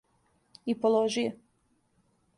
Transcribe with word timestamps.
И 0.73 0.77
положи 0.85 1.27
је. 1.27 1.37